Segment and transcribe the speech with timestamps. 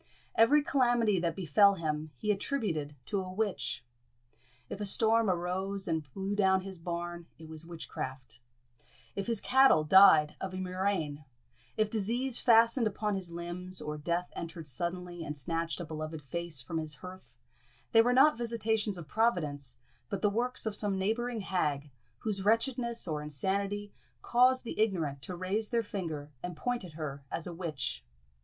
[0.33, 3.85] Every calamity that befell him he attributed to a witch.
[4.67, 8.39] If a storm arose and blew down his barn, it was witchcraft;
[9.15, 11.23] if his cattle died of a murrain
[11.77, 16.63] if disease fastened upon his limbs, or death entered suddenly and snatched a beloved face
[16.63, 17.37] from his hearth
[17.91, 19.77] they were not visitations of Providence,
[20.09, 23.93] but the works of some neighbouring hag, whose wretchedness or insanity
[24.23, 28.03] caused the ignorant to raise their finger and point at her as a witch.